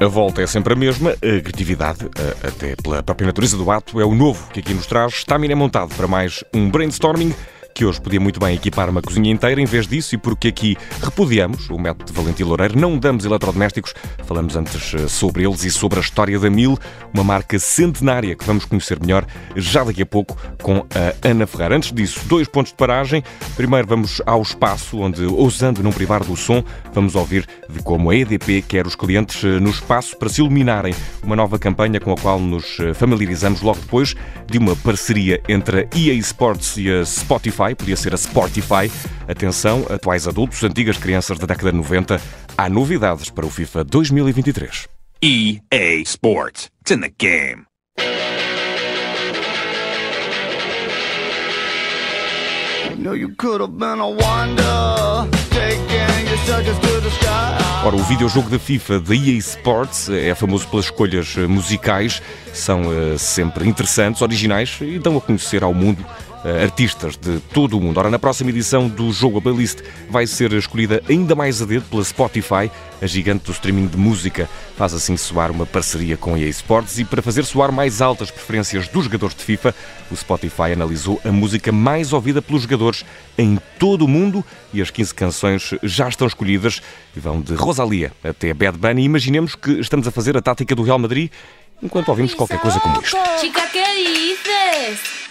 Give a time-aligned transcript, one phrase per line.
[0.00, 2.10] A volta é sempre a mesma, a criatividade,
[2.42, 5.14] até pela própria natureza do ato, é o novo que aqui nos traz.
[5.14, 7.32] Stamina é montado para mais um brainstorming
[7.74, 10.76] que hoje podia muito bem equipar uma cozinha inteira em vez disso e porque aqui
[11.02, 13.94] repudiamos o método de Valentim Loureiro, não damos eletrodomésticos,
[14.24, 16.78] falamos antes eh, sobre eles e sobre a história da Mil,
[17.12, 19.24] uma marca centenária que vamos conhecer melhor
[19.56, 21.76] já daqui a pouco com a Ana Ferreira.
[21.76, 23.22] Antes disso, dois pontos de paragem.
[23.56, 26.62] Primeiro vamos ao espaço, onde, ousando não privar do som,
[26.92, 30.94] vamos ouvir de como a EDP quer os clientes eh, no espaço para se iluminarem.
[31.22, 34.14] Uma nova campanha com a qual nos eh, familiarizamos logo depois
[34.46, 38.90] de uma parceria entre a EA Sports e a Spotify Spotify, podia ser a Sportify.
[39.28, 42.20] Atenção, atuais adultos, antigas crianças da década de 90,
[42.58, 44.88] há novidades para o FIFA 2023.
[45.22, 46.68] EA Sports.
[46.80, 47.66] It's in the game.
[57.84, 62.22] Ora, o videojogo da FIFA da EA Sports é famoso pelas escolhas musicais,
[62.52, 66.04] são uh, sempre interessantes, originais e dão a conhecer ao mundo
[66.44, 67.98] artistas de todo o mundo.
[67.98, 69.78] Ora, na próxima edição do jogo, a playlist
[70.10, 74.48] vai ser escolhida ainda mais a dedo pela Spotify, a gigante do streaming de música.
[74.76, 78.30] Faz assim soar uma parceria com a EA Sports e para fazer soar mais altas
[78.30, 79.74] preferências dos jogadores de FIFA,
[80.10, 83.04] o Spotify analisou a música mais ouvida pelos jogadores
[83.38, 86.82] em todo o mundo e as 15 canções já estão escolhidas
[87.16, 89.04] e vão de Rosalia até Bad Bunny.
[89.04, 91.30] Imaginemos que estamos a fazer a tática do Real Madrid
[91.82, 93.16] enquanto ouvimos qualquer coisa como isto.
[93.40, 95.21] Chica, que dices?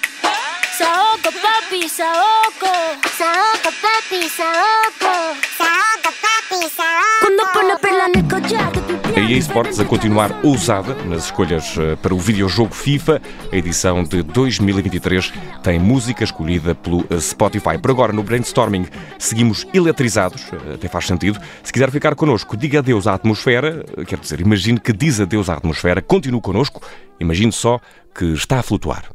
[0.82, 2.72] Saoco, papi, saoco.
[3.16, 5.38] Saoco, papi, saoco.
[5.56, 7.20] Saoco, papi, saoco.
[7.22, 8.72] Quando pone perla no collar
[9.16, 13.22] a EA Sports a continuar ousada nas escolhas eh, para o videojogo FIFA.
[13.52, 17.78] A edição de 2023 tem música escolhida pelo eh, Spotify.
[17.78, 18.88] Por agora, no brainstorming,
[19.20, 21.40] seguimos eletrizados, eh, até faz sentido.
[21.62, 23.86] Se quiser ficar connosco, diga adeus à atmosfera.
[24.08, 26.81] Quer dizer, imagine que diz adeus à atmosfera, continue connosco.
[27.20, 27.80] Imagine só
[28.16, 29.12] que está a flutuar.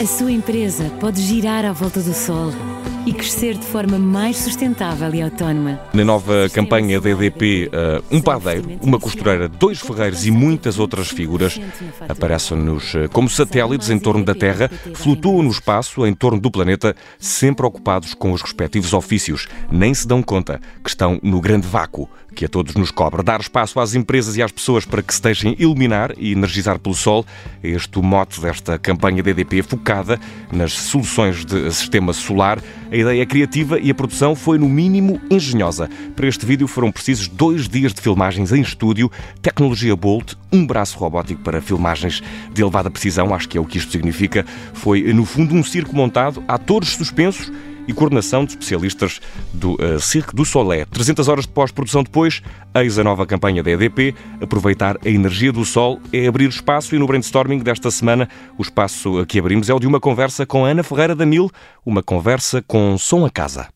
[0.00, 2.50] A sua empresa pode girar à volta do Sol
[3.06, 5.78] e crescer de forma mais sustentável e autónoma.
[5.92, 11.08] Na nova campanha da EDP, uh, um padeiro, uma costureira, dois ferreiros e muitas outras
[11.08, 11.60] figuras
[12.08, 16.96] aparecem-nos uh, como satélites em torno da Terra, flutuam no espaço em torno do planeta,
[17.18, 19.48] sempre ocupados com os respectivos ofícios.
[19.70, 23.22] Nem se dão conta que estão no grande vácuo que a todos nos cobra.
[23.22, 26.94] Dar espaço às empresas e às pessoas para que se deixem iluminar e energizar pelo
[26.94, 27.24] sol.
[27.62, 30.20] É este o mote desta campanha da EDP focada
[30.52, 32.58] nas soluções de sistema solar.
[32.94, 35.90] A ideia é criativa e a produção foi, no mínimo, engenhosa.
[36.14, 39.10] Para este vídeo foram precisos dois dias de filmagens em estúdio,
[39.42, 42.22] tecnologia Bolt, um braço robótico para filmagens
[42.52, 44.46] de elevada precisão, acho que é o que isto significa.
[44.74, 47.50] Foi, no fundo, um circo montado, atores suspensos
[47.86, 49.20] e coordenação de especialistas
[49.52, 50.86] do uh, Cirque du Soleil.
[50.86, 52.42] 300 horas de pós-produção depois,
[52.74, 54.14] eis a nova campanha da EDP.
[54.40, 58.28] Aproveitar a energia do sol é abrir espaço e no brainstorming desta semana
[58.58, 61.50] o espaço que abrimos é o de uma conversa com Ana Ferreira da Mil,
[61.84, 63.68] uma conversa com som a casa.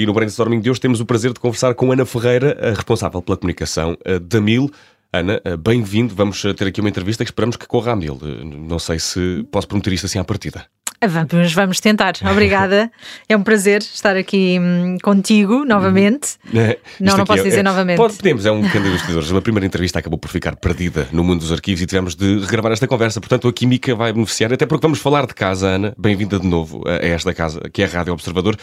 [0.00, 3.36] E no brainstorming de hoje temos o prazer de conversar com Ana Ferreira, responsável pela
[3.36, 4.70] comunicação da Mil.
[5.12, 6.14] Ana, bem-vindo.
[6.14, 8.18] Vamos ter aqui uma entrevista que esperamos que corra a mil.
[8.66, 10.64] Não sei se posso prometer isto assim à partida.
[11.02, 12.12] Vamos, vamos tentar.
[12.30, 12.92] Obrigada.
[13.26, 16.36] é um prazer estar aqui hum, contigo novamente.
[16.54, 17.96] É, não, não posso é, dizer é, novamente.
[17.96, 19.32] Pode, podemos, é um bocadinho de investidores.
[19.32, 22.72] A primeira entrevista acabou por ficar perdida no mundo dos arquivos e tivemos de regravar
[22.72, 23.18] esta conversa.
[23.18, 25.94] Portanto, a química vai beneficiar, até porque vamos falar de casa, Ana.
[25.96, 28.58] Bem-vinda de novo a esta casa, que é a Rádio Observador.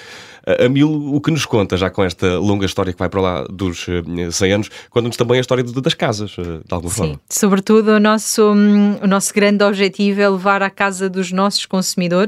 [0.64, 3.46] A Mil, o que nos conta, já com esta longa história que vai para lá
[3.50, 3.86] dos
[4.32, 7.20] 100 eh, anos, conta-nos também a história das casas, eh, de alguma Sim, forma.
[7.30, 12.27] sobretudo o nosso, hum, o nosso grande objetivo é levar à casa dos nossos consumidores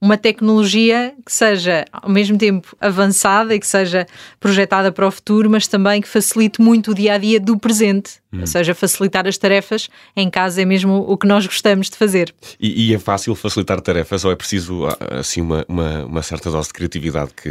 [0.00, 4.06] uma tecnologia que seja ao mesmo tempo avançada e que seja
[4.38, 8.20] projetada para o futuro, mas também que facilite muito o dia a dia do presente.
[8.32, 8.40] Hum.
[8.42, 12.34] Ou seja, facilitar as tarefas em casa é mesmo o que nós gostamos de fazer.
[12.60, 16.50] E, e é fácil facilitar tarefas ou é preciso ah, assim uma, uma, uma certa
[16.50, 17.50] dose de criatividade que,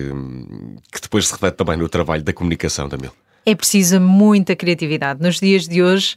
[0.92, 3.12] que depois se reflete também no trabalho da comunicação, Damil?
[3.44, 5.21] É preciso muita criatividade.
[5.21, 6.15] Nos dias de hoje,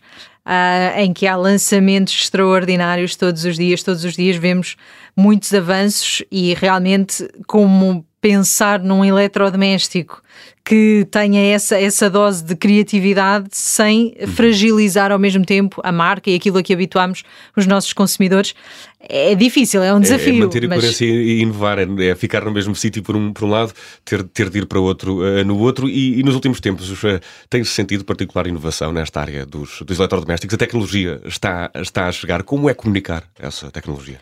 [0.48, 4.76] uh, em que há lançamentos extraordinários todos os dias, todos os dias vemos
[5.14, 10.22] muitos avanços e realmente como pensar num eletrodoméstico
[10.68, 14.26] que tenha essa, essa dose de criatividade sem uhum.
[14.26, 17.22] fragilizar ao mesmo tempo a marca e aquilo a que habituamos
[17.56, 18.54] os nossos consumidores.
[19.00, 20.34] É difícil, é um desafio.
[20.34, 20.80] É, é manter a mas...
[20.80, 23.72] coerência e inovar, é, é, ficar no mesmo sítio por um, por um lado,
[24.04, 25.88] ter, ter de ir para outro uh, no outro.
[25.88, 27.18] E, e, nos últimos tempos uh,
[27.48, 30.52] tem-se sentido particular inovação nesta área dos, dos eletrodomésticos.
[30.52, 32.42] A tecnologia está, está a chegar.
[32.42, 34.20] Como é comunicar essa tecnologia?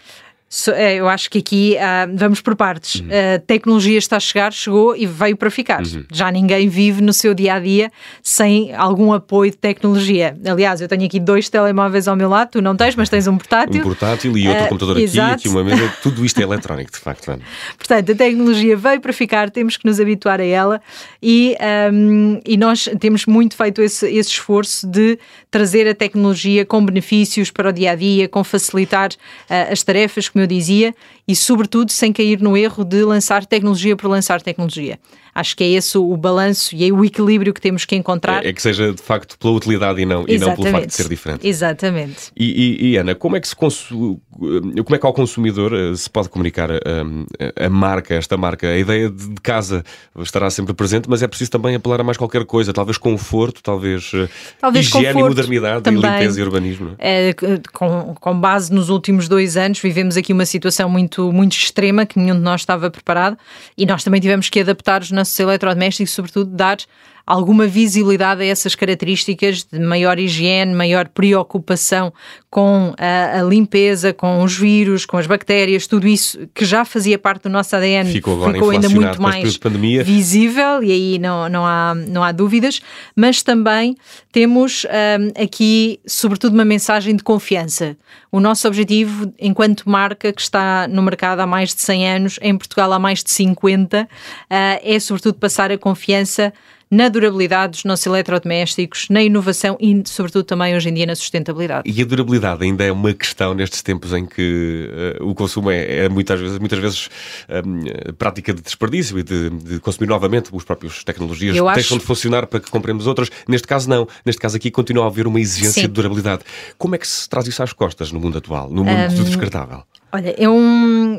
[0.74, 3.00] É, eu acho que aqui uh, vamos por partes.
[3.00, 3.08] Uhum.
[3.34, 5.82] A tecnologia está a chegar, chegou e veio para ficar.
[5.82, 6.04] Uhum.
[6.12, 7.90] Já ninguém vive no seu dia a dia
[8.22, 10.36] sem algum apoio de tecnologia.
[10.46, 13.36] Aliás, eu tenho aqui dois telemóveis ao meu lado, tu não tens, mas tens um
[13.36, 13.80] portátil.
[13.80, 16.98] Um portátil e outro uh, computador aqui, aqui uma mesa, tudo isto é eletrónico, de
[16.98, 17.26] facto.
[17.76, 20.80] Portanto, a tecnologia veio para ficar, temos que nos habituar a ela
[21.20, 21.56] e,
[21.92, 25.18] um, e nós temos muito feito esse, esse esforço de
[25.50, 29.10] trazer a tecnologia com benefícios para o dia a dia, com facilitar
[29.48, 30.94] as tarefas como eu dizia,
[31.26, 34.98] e sobretudo sem cair no erro de lançar tecnologia por lançar tecnologia.
[35.36, 38.42] Acho que é esse o, balanço e é o equilíbrio que temos que encontrar.
[38.42, 40.94] É, é que seja de facto pela utilidade e não, e não pelo facto de
[40.94, 41.46] ser diferente.
[41.46, 42.32] Exatamente.
[42.34, 44.18] E, e, e Ana, como é que se consu...
[44.30, 48.66] como é que ao consumidor eh, se pode comunicar a, a, a marca, esta marca?
[48.66, 49.84] A ideia de casa
[50.20, 54.12] estará sempre presente, mas é preciso também apelar a mais qualquer coisa, talvez conforto, talvez,
[54.14, 56.94] eh, talvez higiene conforto, e modernidade também, e limpeza e urbanismo.
[56.98, 57.34] É,
[57.74, 62.18] com, com base nos últimos dois anos, vivemos aqui uma situação muito, muito extrema que
[62.18, 63.36] nenhum de nós estava preparado
[63.76, 66.78] e nós também tivemos que adaptar os nossos nossos eletrodomésticos, sobretudo dar
[67.26, 72.12] alguma visibilidade a essas características de maior higiene, maior preocupação
[72.48, 77.18] com a, a, limpeza, com os vírus, com as bactérias, tudo isso que já fazia
[77.18, 79.58] parte do nosso ADN ficou, ficou ainda muito mais
[80.04, 82.80] visível e aí não, não, há, não há dúvidas,
[83.16, 83.96] mas também
[84.30, 87.96] temos um, aqui, sobretudo, uma mensagem de confiança.
[88.30, 92.56] O nosso objetivo, enquanto marca que está no mercado há mais de 100 anos, em
[92.56, 94.08] Portugal há mais de 50, uh,
[94.50, 96.52] é sobretudo passar a confiança
[96.90, 101.90] na durabilidade dos nossos eletrodomésticos, na inovação e, sobretudo, também hoje em dia na sustentabilidade.
[101.90, 104.88] E a durabilidade ainda é uma questão nestes tempos em que
[105.20, 107.08] uh, o consumo é, é, muitas vezes, muitas vezes
[107.48, 111.98] um, prática de desperdício e de, de, consumir novamente os próprios tecnologias Eu deixam acho...
[111.98, 113.30] de funcionar para que compremos outras.
[113.48, 114.06] Neste caso, não.
[114.24, 115.88] Neste caso aqui continua a haver uma exigência Sim.
[115.88, 116.42] de durabilidade.
[116.78, 119.14] Como é que se traz isso às costas no mundo atual, no mundo um...
[119.16, 119.82] do descartável?
[120.16, 120.56] Olha, eu,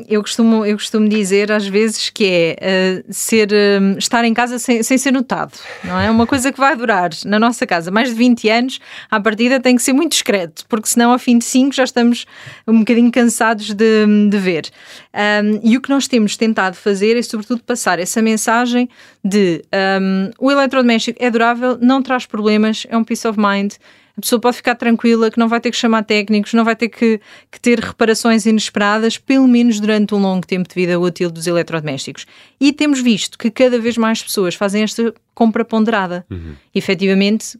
[0.08, 4.58] eu, costumo, eu costumo dizer às vezes que é uh, ser, uh, estar em casa
[4.58, 5.52] sem, sem ser notado,
[5.84, 6.10] não é?
[6.10, 9.76] Uma coisa que vai durar na nossa casa mais de 20 anos, à partida tem
[9.76, 12.26] que ser muito discreto, porque senão ao fim de 5 já estamos
[12.66, 14.68] um bocadinho cansados de, de ver.
[15.14, 18.88] Um, e o que nós temos tentado fazer é sobretudo passar essa mensagem
[19.24, 19.62] de
[20.02, 23.74] um, o eletrodoméstico é durável, não traz problemas, é um peace of mind,
[24.18, 26.88] a pessoa pode ficar tranquila que não vai ter que chamar técnicos, não vai ter
[26.88, 27.20] que,
[27.52, 32.26] que, ter reparações inesperadas, pelo menos durante um longo tempo de vida útil dos eletrodomésticos.
[32.60, 36.26] E temos visto que cada vez mais pessoas fazem esta compra ponderada.
[36.28, 36.56] Uhum.
[36.74, 37.56] Efetivamente,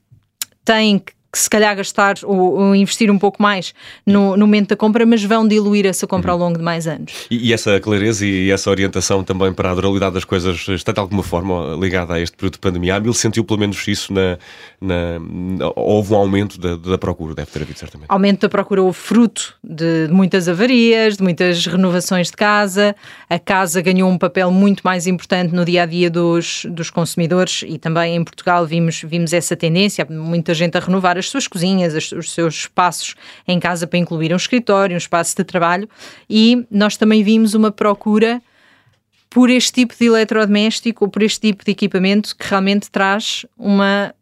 [0.65, 3.75] têm que que se calhar gastar ou, ou, investir um pouco mais
[4.07, 7.27] no, no momento da compra, mas vão diluir essa compra ao longo de mais anos.
[7.31, 11.01] E, e, essa clareza e essa orientação também para a durabilidade das coisas está de
[11.01, 12.97] alguma forma ligada a este período de pandemia?
[12.97, 14.39] A sentiu pelo menos isso na,
[14.81, 18.09] na, na, houve um aumento da, da, procura, deve ter havido certamente.
[18.09, 22.97] Aumento da procura houve fruto de, de muitas avarias, de muitas renovações de casa,
[23.29, 27.65] a casa ganhou um papel muito mais importante no dia a dia dos, dos consumidores
[27.67, 32.13] e também em Portugal vimos, vimos essa tendência, muita gente a renovar as suas cozinhas,
[32.13, 33.15] os seus espaços
[33.47, 35.89] em casa para incluir um escritório, um espaço de trabalho.
[36.29, 38.43] E nós também vimos uma procura
[39.31, 44.15] por este tipo de eletrodoméstico ou por este tipo de equipamento que realmente traz uma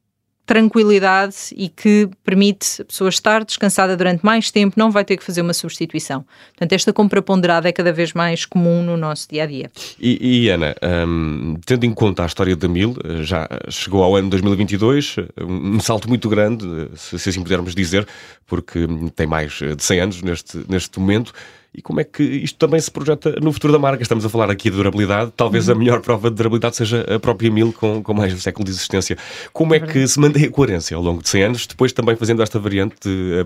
[0.47, 5.25] tranquilidade e que permite a pessoa estar descansada durante mais tempo, não vai ter que
[5.25, 6.25] fazer uma substituição.
[6.51, 9.71] Portanto, esta compra ponderada é cada vez mais comum no nosso dia a dia.
[10.01, 10.75] E, e Ana,
[11.07, 16.09] um, tendo em conta a história da Mil, já chegou ao ano 2022, um salto
[16.09, 18.07] muito grande, se, se assim pudermos dizer,
[18.47, 18.87] porque
[19.17, 21.33] tem mais de 100 anos neste, neste momento
[21.77, 24.03] e como é que isto também se projeta no futuro da marca.
[24.03, 25.75] Estamos a falar aqui de durabilidade, talvez uhum.
[25.75, 28.65] a melhor prova de durabilidade seja a própria Mil com, com mais de um século
[28.65, 29.17] de existência.
[29.53, 32.17] Como é, é que se mantém a coerência ao longo de 100 anos, depois também
[32.17, 33.45] fazendo esta variante, de,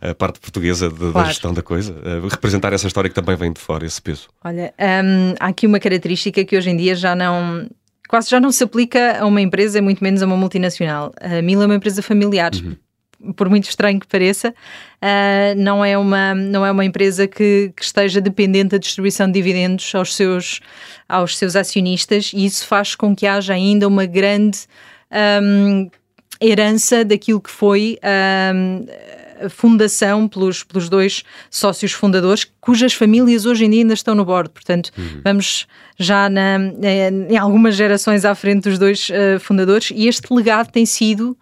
[0.00, 1.12] a, a, parte portuguesa de, claro.
[1.12, 1.94] da gestão da coisa,
[2.30, 4.28] representar essa história que também vem de fora, esse peso?
[4.44, 7.68] Olha, hum, há aqui uma característica que hoje em dia já não
[8.08, 11.12] quase já não se aplica a uma empresa, muito menos a uma multinacional.
[11.20, 12.52] A Mil é uma empresa familiar.
[12.54, 12.76] Uhum
[13.36, 17.82] por muito estranho que pareça, uh, não, é uma, não é uma empresa que, que,
[17.82, 20.60] esteja dependente da distribuição de dividendos aos seus,
[21.08, 24.58] aos seus acionistas e isso faz com que haja ainda uma grande
[25.42, 25.90] um,
[26.40, 27.98] herança daquilo que foi
[28.54, 28.86] um,
[29.50, 34.50] fundação pelos, pelos dois sócios fundadores, cujas famílias hoje em dia ainda estão no board.
[34.50, 35.20] Portanto, uhum.
[35.22, 35.66] vamos
[35.98, 36.58] já na,
[37.28, 41.36] em algumas gerações à frente dos dois uh, fundadores, e este legado tem sido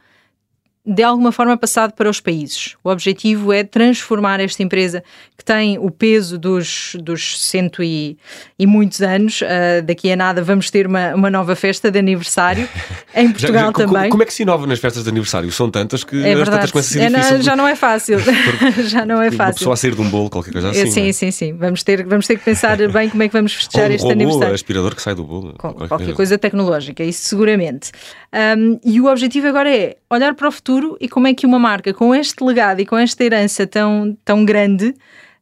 [0.85, 2.75] de alguma forma passado para os países.
[2.83, 5.05] O objetivo é transformar esta empresa
[5.39, 8.19] que tem o peso dos, dos cento e,
[8.59, 9.43] e muitos anos.
[9.43, 12.69] Uh, daqui a nada vamos ter uma, uma nova festa de aniversário
[13.15, 13.95] em Portugal já, já, também.
[13.95, 15.53] Como, como, é que se inova nas festas de aniversário?
[15.53, 17.11] São tantas que é tantas começa a ser é.
[17.11, 18.19] Não, já não é fácil.
[18.89, 19.45] já não é fácil.
[19.45, 20.91] Uma pessoa a sair de um bolo, qualquer coisa assim.
[20.91, 21.13] Sim, é?
[21.13, 21.53] sim, sim.
[21.53, 24.13] Vamos ter, vamos ter que pensar bem como é que vamos festejar Ou este robô,
[24.15, 24.55] aniversário.
[24.55, 25.53] aspirador que sai do bolo.
[25.53, 27.93] Com, qualquer, qualquer coisa tecnológica, isso seguramente.
[28.33, 31.59] Um, e o objetivo agora é olhar para o futuro e como é que uma
[31.59, 34.95] marca com este legado e com esta herança tão, tão grande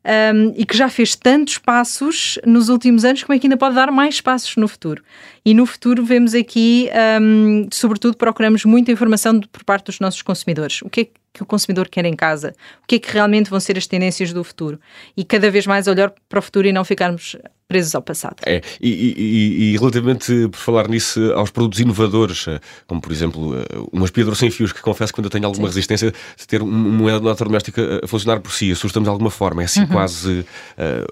[0.04, 3.74] um, e que já fez tantos passos nos últimos anos, como é que ainda pode
[3.74, 5.02] dar mais passos no futuro?
[5.44, 6.88] E no futuro vemos aqui,
[7.20, 10.80] um, sobretudo, procuramos muita informação por parte dos nossos consumidores.
[10.82, 12.54] O que é que o consumidor quer em casa?
[12.82, 14.80] O que é que realmente vão ser as tendências do futuro?
[15.16, 17.36] E cada vez mais olhar para o futuro e não ficarmos
[17.70, 18.34] presos ao passado.
[18.44, 23.54] É, e, e, e, relativamente, por falar nisso, aos produtos inovadores, eh, como por exemplo
[23.56, 25.74] eh, um aspirador sem fios, que confesso que ainda tenho alguma Sim.
[25.74, 29.82] resistência de ter um eletrodoméstico a funcionar por si, assusta-me de alguma forma, é assim
[29.82, 29.86] uhum.
[29.86, 30.44] quase.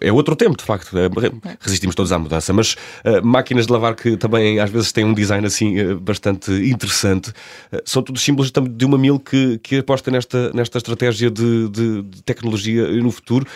[0.01, 0.91] É outro tempo, de facto,
[1.61, 2.75] resistimos todos à mudança, mas
[3.23, 7.33] máquinas de lavar que também às vezes têm um design assim bastante interessante,
[7.85, 12.23] são todos símbolos de uma mil que, que aposta nesta, nesta estratégia de, de, de
[12.23, 13.47] tecnologia no futuro,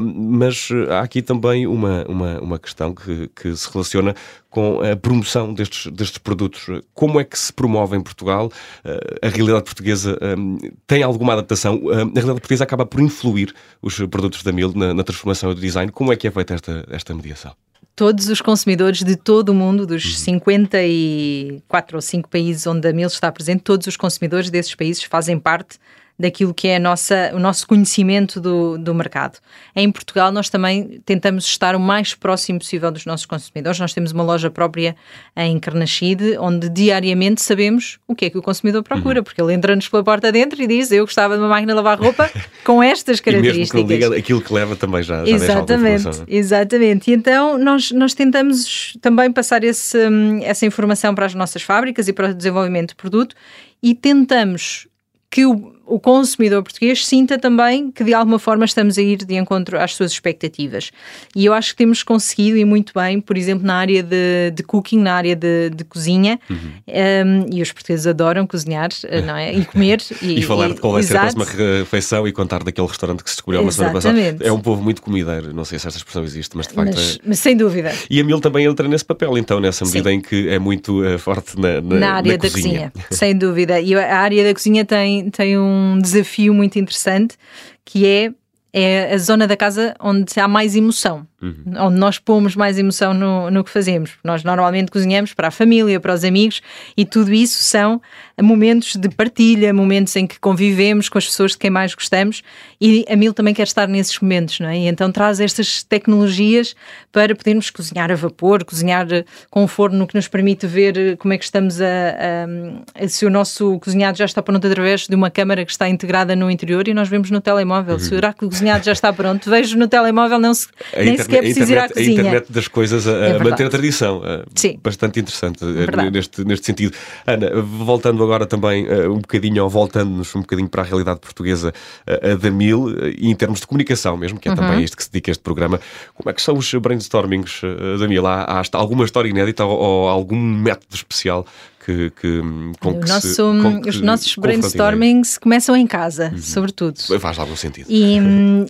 [0.00, 4.14] mas há aqui também uma, uma uma questão que, que se relaciona
[4.48, 6.66] com a promoção destes, destes produtos.
[6.92, 8.50] Como é que se promove em Portugal?
[8.84, 11.80] Eh, a realidade portuguesa um, eh, tem alguma adaptação?
[11.84, 15.60] Eh, a realidade portuguesa acaba por influir os produtos da Mil na, na transformação do
[15.60, 15.92] design.
[15.92, 17.54] Como é que é feita esta, esta mediação?
[18.00, 20.10] Todos os consumidores de todo o mundo, dos uhum.
[20.12, 25.38] 54 ou 5 países onde a Mil está presente, todos os consumidores desses países fazem
[25.38, 25.78] parte
[26.20, 29.38] daquilo que é nossa, o nosso conhecimento do, do mercado.
[29.74, 33.80] Em Portugal, nós também tentamos estar o mais próximo possível dos nossos consumidores.
[33.80, 34.94] Nós temos uma loja própria
[35.34, 39.24] em Carnaxide, onde diariamente sabemos o que é que o consumidor procura, uhum.
[39.24, 41.98] porque ele entra-nos pela porta dentro e diz: Eu gostava de uma máquina de lavar
[41.98, 42.30] roupa
[42.64, 43.70] com estas características.
[43.70, 46.12] e mesmo que diga aquilo que leva também já, já Exatamente, é?
[46.28, 47.10] exatamente.
[47.10, 49.98] E então nós, nós tentamos também passar esse,
[50.42, 53.34] essa informação para as nossas fábricas e para o desenvolvimento de produto
[53.82, 54.86] e tentamos
[55.30, 59.34] que o, o, consumidor português sinta também que de alguma forma estamos a ir de
[59.34, 60.90] encontro às suas expectativas.
[61.34, 64.62] E eu acho que temos conseguido e muito bem, por exemplo, na área de, de
[64.62, 66.56] cooking, na área de, de cozinha, uhum.
[66.88, 69.54] um, e os portugueses adoram cozinhar, eh, não é?
[69.54, 70.00] E comer.
[70.20, 73.30] E, e falar de qual vai ser a próxima refeição e contar daquele restaurante que
[73.30, 74.18] se descobriu uma semana passada.
[74.40, 77.16] É um povo muito comideiro, não sei se esta expressão existe, mas de facto mas,
[77.16, 77.18] é...
[77.24, 77.92] mas sem dúvida.
[78.10, 80.16] E a Mil também entra nesse papel, então, nessa medida Sim.
[80.16, 82.92] em que é muito uh, forte na, na, na área na da cozinha.
[82.92, 83.06] cozinha.
[83.10, 83.80] Sem dúvida.
[83.80, 87.36] E a área da cozinha tem tem, um desafio muito interessante
[87.84, 88.32] que é,
[88.72, 91.72] é a zona da casa onde há mais emoção uhum.
[91.78, 94.12] onde nós pomos mais emoção no, no que fazemos.
[94.22, 96.60] Nós normalmente cozinhamos para a família, para os amigos
[96.96, 98.00] e tudo isso são
[98.40, 102.42] momentos de partilha, momentos em que convivemos com as pessoas de quem mais gostamos
[102.80, 104.78] e a Mil também quer estar nesses momentos, não é?
[104.78, 106.74] E então traz estas tecnologias
[107.12, 109.06] para podermos cozinhar a vapor, cozinhar
[109.50, 113.26] com o forno que nos permite ver como é que estamos a, a, a se
[113.26, 116.88] o nosso cozinhado já está pronto através de uma câmara que está integrada no interior
[116.88, 117.94] e nós vemos no telemóvel.
[117.94, 118.00] Uhum.
[118.00, 119.50] Será que o cozinhado já está pronto?
[119.50, 122.08] Vejo no telemóvel, não se, nem se que é preciso ir à cozinha.
[122.08, 124.22] A internet das coisas a, é manter a tradição.
[124.54, 124.78] Sim.
[124.82, 126.96] Bastante interessante é neste, neste sentido.
[127.26, 131.72] Ana, voltando agora também uh, um bocadinho, ou voltando-nos um bocadinho para a realidade portuguesa
[132.06, 134.56] uh, da Mil, uh, e em termos de comunicação mesmo, que é uhum.
[134.56, 135.80] também isto que se dedica a este programa,
[136.14, 137.62] como é que são os brainstormings
[137.98, 138.26] da Mil?
[138.26, 141.46] Há, há alguma história inédita ou, ou algum método especial
[141.90, 142.40] que, que,
[142.80, 146.38] com que nosso, se, com os nossos brainstormings começam em casa, uhum.
[146.38, 146.98] sobretudo.
[147.18, 147.86] Faz algum sentido.
[147.88, 148.18] E,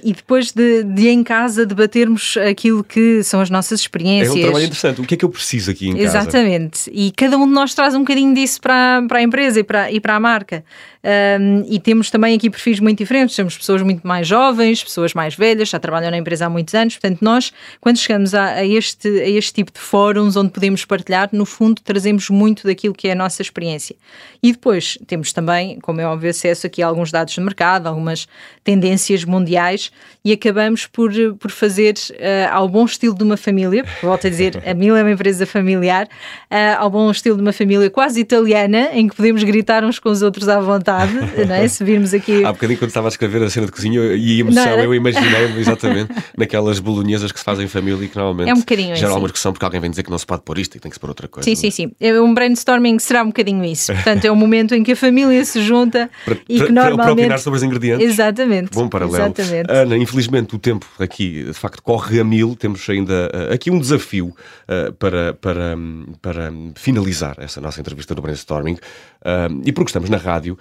[0.03, 4.35] e depois de, de, em casa debatermos aquilo que são as nossas experiências.
[4.35, 5.01] É um trabalho interessante.
[5.01, 6.05] O que é que eu preciso aqui em casa?
[6.05, 6.91] Exatamente.
[6.93, 9.93] E cada um de nós traz um bocadinho disso para, para a empresa e para,
[9.93, 10.65] e para a marca.
[11.03, 13.35] Um, e temos também aqui perfis muito diferentes.
[13.35, 16.95] Temos pessoas muito mais jovens, pessoas mais velhas, já trabalham na empresa há muitos anos.
[16.95, 21.29] Portanto, nós, quando chegamos a, a este, a este tipo de fóruns onde podemos partilhar,
[21.33, 23.97] no fundo, trazemos muito daquilo que é a nossa experiência.
[24.43, 28.27] E depois temos também, como é óbvio, acesso aqui a alguns dados de mercado, algumas
[28.65, 29.91] tendências mundiais
[30.25, 34.63] e acabamos por, por fazer uh, ao bom estilo de uma família, volto a dizer,
[34.67, 38.91] a Mil é uma empresa familiar, uh, ao bom estilo de uma família quase italiana,
[38.93, 41.13] em que podemos gritar uns com os outros à vontade,
[41.47, 41.67] não é?
[41.69, 42.45] Se virmos aqui.
[42.45, 45.59] Há bocadinho, quando estava a escrever a cena de cozinha e a emoção, eu imaginei
[45.59, 49.09] exatamente naquelas bolonhesas que se fazem em família e que normalmente é um bocadinho gera
[49.09, 49.19] assim.
[49.19, 50.97] uma discussão porque alguém vem dizer que não se pode pôr isto e tem que
[50.97, 51.49] se pôr outra coisa.
[51.49, 51.93] Sim, sim, sim.
[52.21, 53.93] Um brainstorming brainstorming será um bocadinho isso.
[53.93, 56.97] Portanto, é um momento em que a família se junta Para, e que normalmente.
[56.97, 58.07] para opinar sobre os ingredientes.
[58.07, 58.71] Exatamente.
[58.73, 59.17] Bom paralelo.
[59.17, 59.71] Exatamente.
[59.71, 62.57] Ana, infelizmente o tempo aqui de facto corre a mil.
[62.57, 68.15] Temos ainda uh, aqui um desafio uh, para, para, um, para finalizar essa nossa entrevista
[68.15, 68.75] do brainstorming.
[68.75, 70.59] Uh, e porque estamos na rádio,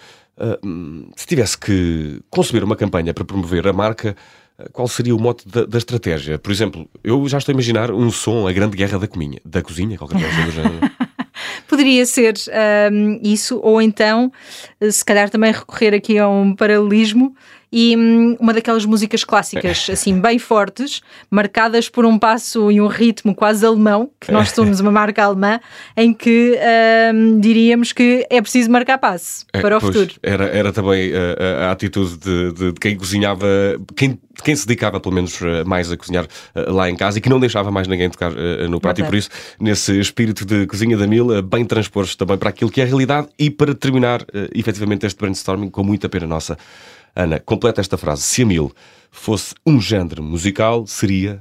[1.17, 4.15] se tivesse que conceber uma campanha para promover a marca,
[4.71, 6.39] qual seria o mote da, da, estratégia?
[6.39, 9.61] Por exemplo, eu já estou a imaginar um som, a grande guerra da cozinha, da
[9.61, 10.91] cozinha, qualquer coisa do género.
[11.67, 12.33] Poderia ser
[12.91, 14.31] um, isso, ou então,
[14.91, 17.35] se calhar também recorrer aqui a um paralelismo
[17.71, 22.87] e hum, uma daquelas músicas clássicas, assim, bem fortes, marcadas por um passo e um
[22.87, 25.59] ritmo quase alemão, que nós somos uma marca alemã,
[25.95, 26.57] em que
[27.13, 30.19] hum, diríamos que é preciso marcar passo é, para o pois, futuro.
[30.23, 33.47] Era, era também a, a, a atitude de, de, de, quem cozinhava,
[33.95, 37.39] quem, quem se dedicava pelo menos mais a cozinhar lá em casa e que não
[37.39, 38.31] deixava mais ninguém tocar
[38.69, 42.49] no prato, e por isso, nesse espírito de cozinha da Mil, bem transpor também para
[42.49, 46.57] aquilo que é a realidade e para terminar efetivamente este brainstorming com muita pena nossa.
[47.15, 48.23] Ana, completa esta frase.
[48.23, 48.71] Se a Mil
[49.11, 51.39] fosse um género musical, seria.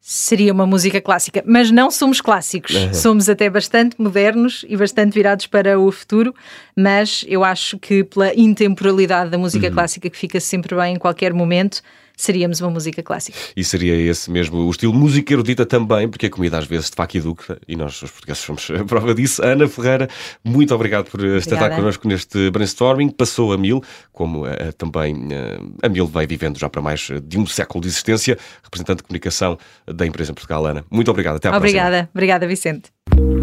[0.00, 2.76] Seria uma música clássica, mas não somos clássicos.
[2.76, 2.94] Uhum.
[2.94, 6.32] Somos até bastante modernos e bastante virados para o futuro,
[6.76, 9.72] mas eu acho que pela intemporalidade da música uhum.
[9.72, 11.82] clássica, que fica sempre bem em qualquer momento,
[12.16, 13.38] seríamos uma música clássica.
[13.56, 16.96] E seria esse mesmo o estilo música erudita também, porque a comida às vezes de
[16.96, 19.42] faca educa, e nós, os portugueses, somos a prova disso.
[19.44, 20.08] Ana Ferreira,
[20.42, 23.10] muito obrigado por estar connosco neste brainstorming.
[23.10, 23.82] Passou a mil,
[24.12, 27.88] como uh, também uh, a mil vai vivendo já para mais de um século de
[27.88, 30.66] existência, representante de comunicação da empresa em Portugal.
[30.66, 31.36] Ana, muito obrigado.
[31.36, 31.90] Até à Obrigada.
[31.90, 32.10] próxima.
[32.14, 33.35] Obrigada, Vicente.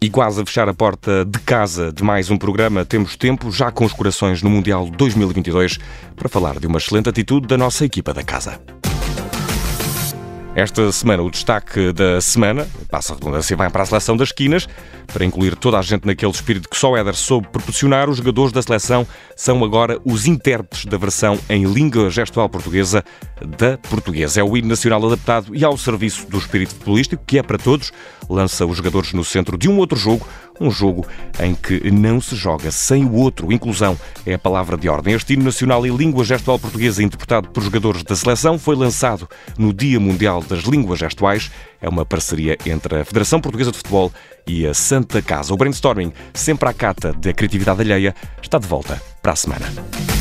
[0.00, 3.72] E quase a fechar a porta de casa de mais um programa, temos tempo, já
[3.72, 5.76] com os corações no Mundial 2022,
[6.14, 8.60] para falar de uma excelente atitude da nossa equipa da casa.
[10.54, 14.68] Esta semana, o destaque da semana, passa a redundância, vai para a seleção das esquinas.
[15.06, 18.60] Para incluir toda a gente naquele espírito que só Éder soube proporcionar, os jogadores da
[18.60, 23.04] seleção são agora os intérpretes da versão em língua gestual portuguesa
[23.40, 24.40] da portuguesa.
[24.40, 27.92] É o hino nacional adaptado e ao serviço do espírito futebolístico, que é para todos,
[28.28, 30.26] lança os jogadores no centro de um outro jogo,
[30.60, 31.06] um jogo
[31.40, 33.52] em que não se joga sem o outro.
[33.52, 35.14] Inclusão é a palavra de ordem.
[35.14, 39.72] Este hino nacional em língua gestual portuguesa, interpretado por jogadores da seleção, foi lançado no
[39.72, 41.50] Dia Mundial das Línguas Gestuais.
[41.80, 44.12] É uma parceria entre a Federação Portuguesa de Futebol
[44.46, 45.54] e a Santa Casa.
[45.54, 50.17] O brainstorming, sempre à cata da criatividade alheia, está de volta para a semana.